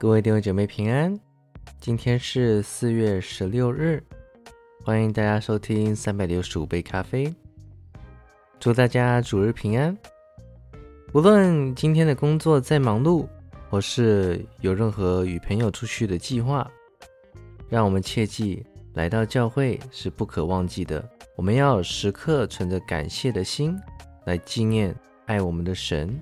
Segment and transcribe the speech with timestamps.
[0.00, 1.14] 各位弟兄姐妹平安，
[1.78, 4.02] 今天是四月十六日，
[4.82, 7.30] 欢迎大家收听三百六十五杯咖啡，
[8.58, 9.94] 祝大家主日平安。
[11.12, 13.28] 无论今天的工作再忙碌，
[13.68, 16.66] 或是有任何与朋友出去的计划，
[17.68, 18.64] 让我们切记，
[18.94, 21.06] 来到教会是不可忘记的。
[21.36, 23.78] 我们要时刻存着感谢的心，
[24.24, 26.18] 来纪念爱我们的神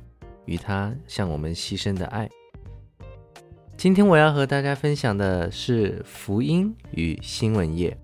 [0.47, 2.29] 与他向我们牺牲的爱。
[3.79, 7.97] 今天我要和大家分享的是福音与新闻业。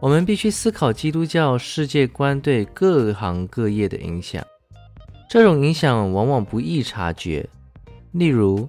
[0.00, 4.42] 我们必须思考基督教世界观对各行各业的影响，
[5.28, 7.46] 这种影响往往不易察觉。
[8.12, 8.66] 例如，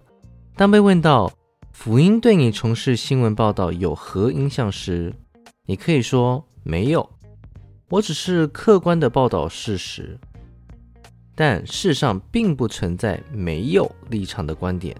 [0.57, 1.31] 当被问到
[1.71, 5.13] 福音对你从事新闻报道有何影响时，
[5.65, 7.09] 你可以说没有。
[7.87, 10.19] 我只是客观的报道事实，
[11.33, 14.93] 但世上并不存在没有立场的观点。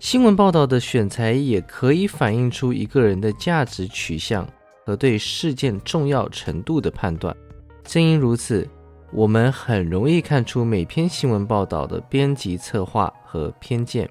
[0.00, 4.48] 新闻报道的选材也可以反映出一个人的价值取向
[4.86, 7.36] 和对事件重要程度的判断。
[7.84, 8.66] 正因如此，
[9.12, 14.08] 我们很容易看出每篇新闻报道的编辑策划和偏见：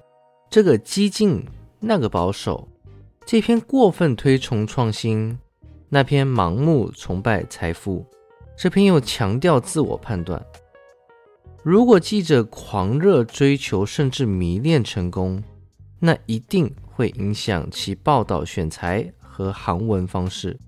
[0.48, 1.44] 这个激进，
[1.80, 2.68] 那个保守；
[3.26, 5.36] 这篇过分推崇创新。
[5.88, 8.06] 那篇盲目崇拜财富，
[8.56, 10.40] 这篇又强调自我判断。
[11.64, 15.42] 如果记者狂热追求甚至迷恋成功，
[16.00, 20.58] 那一定会影响其报道选材和行文方式。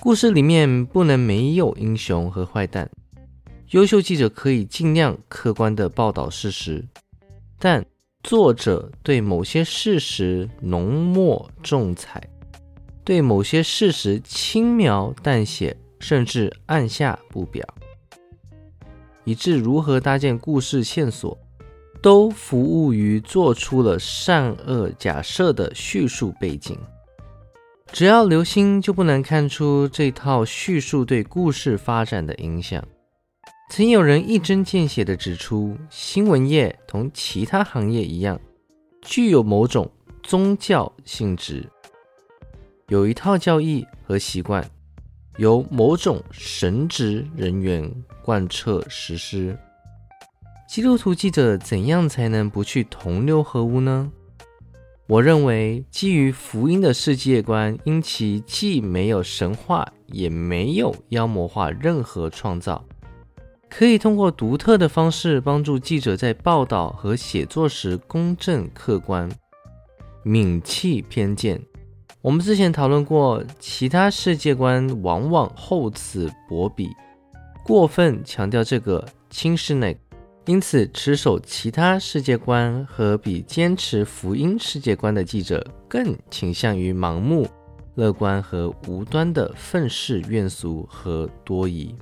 [0.00, 2.90] 故事里面不能没有英雄和坏蛋。
[3.70, 6.84] 优秀记者可以尽量客观地报道事实，
[7.58, 7.84] 但
[8.22, 12.22] 作者对某些事实浓墨重彩。
[13.04, 17.66] 对某些事实轻描淡写，甚至按下不表，
[19.24, 21.36] 以致如何搭建故事线索，
[22.02, 26.76] 都服务于做出了善恶假设的叙述背景。
[27.92, 32.82] 只要留心，就不难看出这套叙述对故事发展的影响。
[33.70, 38.40] 曾有人一针见血地指出，新闻业同其他行业一样，
[39.02, 39.90] 具有某种
[40.22, 41.64] 宗教性质。
[42.88, 44.68] 有一套教义和习惯，
[45.36, 47.90] 由某种神职人员
[48.22, 49.56] 贯彻实施。
[50.72, 54.10] 基督徒记者怎样才能不去同流合污呢？
[55.06, 62.82] 我认为，基于福音的世界观，因其既没有神话，也没有妖魔化任何创造，
[63.68, 69.30] 可以通过独特的方式帮助记者在报道和写作时公正客观，
[70.24, 71.60] 摒弃偏见。
[72.22, 76.88] 我们之前讨论过，其他世界观往往厚此薄彼，
[77.62, 80.00] 过分强调这个轻视那个，
[80.46, 87.48] 因此持守其他世界观和比坚持福音世界观的记者更倾向于盲目
[87.94, 91.94] 乐观和无端的愤世怨俗和多疑。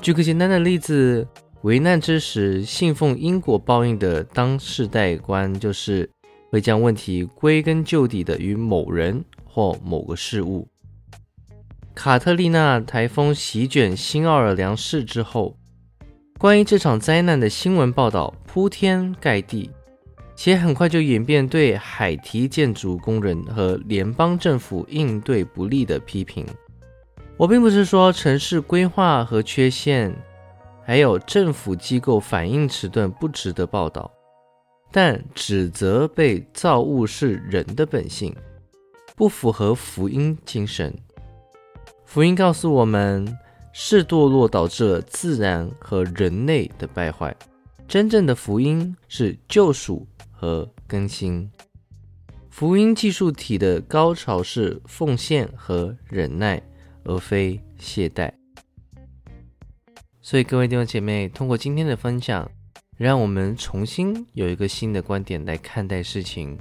[0.00, 1.26] 举个简单的例子，
[1.62, 6.08] 危难之时信奉因果报应的当世代观就是。
[6.48, 10.66] 会将问题归根究底的与某人或某个事物。
[11.92, 15.58] 卡特丽娜台风席卷新奥尔良市之后，
[16.38, 19.70] 关于这场灾难的新闻报道铺天盖地，
[20.34, 26.46] 且很快就演变对海堤建筑工人和联邦政府应对不利的批评。
[27.38, 30.14] 我并不是说城市规划和缺陷，
[30.84, 34.10] 还有政府机构反应迟钝不值得报道。
[34.92, 38.34] 但指责被造物是人的本性，
[39.16, 40.94] 不符合福音精神。
[42.04, 43.26] 福音告诉我们，
[43.78, 47.36] 是堕落导致了自然和人类的败坏。
[47.86, 51.46] 真正的福音是救赎和更新。
[52.48, 56.60] 福音技术体的高潮是奉献和忍耐，
[57.04, 58.32] 而非懈怠。
[60.22, 62.50] 所以，各位弟兄姐妹，通过今天的分享。
[62.96, 66.58] 让我们重新有一个新的观点来看待事情，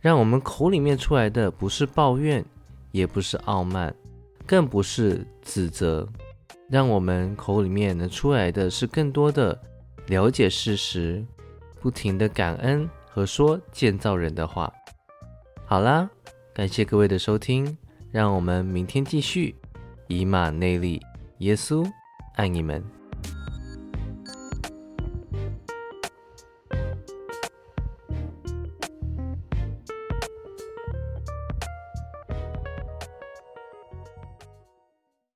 [0.00, 2.44] 让我们口里面出来的不是抱怨，
[2.90, 3.94] 也不是傲慢，
[4.44, 6.08] 更不是指责，
[6.68, 9.58] 让我们口里面能出来的是更多的
[10.06, 11.24] 了解事实，
[11.80, 14.72] 不停的感恩和说建造人的话。
[15.66, 16.08] 好啦，
[16.52, 17.76] 感谢各位的收听，
[18.10, 19.54] 让我们明天继续
[20.08, 21.00] 以马内利，
[21.38, 21.84] 耶稣
[22.34, 22.82] 爱你们。